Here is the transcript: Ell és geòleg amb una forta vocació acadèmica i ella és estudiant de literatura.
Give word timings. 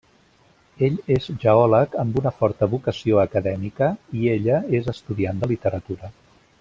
Ell 0.85 0.95
és 1.15 1.27
geòleg 1.43 1.97
amb 2.03 2.17
una 2.21 2.31
forta 2.39 2.69
vocació 2.71 3.19
acadèmica 3.25 3.91
i 4.23 4.27
ella 4.37 4.57
és 4.79 4.91
estudiant 4.95 5.45
de 5.45 5.51
literatura. 5.53 6.11